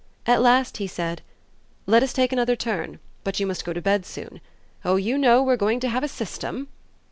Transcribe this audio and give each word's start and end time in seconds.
At 0.25 0.41
last 0.41 0.77
he 0.77 0.87
said: 0.87 1.21
"Let 1.85 2.01
us 2.01 2.11
take 2.11 2.33
another 2.33 2.55
turn 2.55 2.97
but 3.23 3.39
you 3.39 3.45
must 3.45 3.63
go 3.63 3.71
to 3.71 3.83
bed 3.83 4.03
soon. 4.03 4.41
Oh 4.83 4.95
you 4.95 5.15
know, 5.15 5.43
we're 5.43 5.55
going 5.57 5.79
to 5.81 5.89
have 5.89 6.03
a 6.03 6.07
system!" 6.07 6.69